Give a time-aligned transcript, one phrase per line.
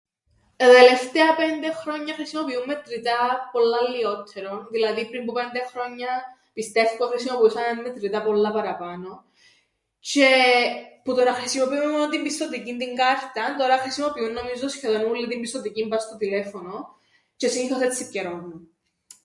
[0.55, 6.09] Τα τελευταία πέντε χρόνια χρησιμοποιούμεν μετρητά πολλά λλιότερον δηλαδή πριν που πέντε χρόνια
[6.53, 9.09] πιστεύκω εχρησιμοποιούσαμεν μετρητά πολλά παραπάνω
[10.01, 10.31] τζ̆αι
[11.03, 15.41] που το να χρησιμοποιούμεν μόνο την πιστωτικήν την κάρταν τωρά χρησιμοποιούν νομίζω σχεδόν ούλλοι την
[15.41, 16.81] πιστωτικήν πά' στο τηλέφωνον
[17.39, 18.61] τζ̆αι συνήθως έτσι πκιερώννουν.